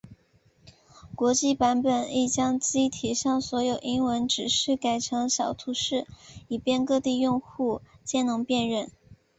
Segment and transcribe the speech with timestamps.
[1.15, 6.07] 国际版本亦将机体上所有英文指示改成小图示
[6.47, 8.89] 以便各地用户皆能辨认。